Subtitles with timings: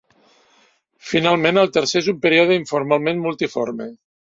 [1.11, 3.95] Finalment, el tercer és un període informalment multiforme.